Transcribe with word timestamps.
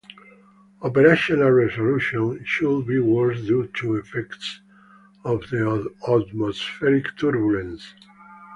Operational 0.81 1.51
resolution 1.51 2.43
should 2.43 2.87
be 2.87 2.97
worse 2.97 3.39
due 3.41 3.67
to 3.67 3.97
effects 3.97 4.59
of 5.23 5.41
the 5.51 5.91
atmospheric 6.09 7.15
turbulence. 7.19 7.85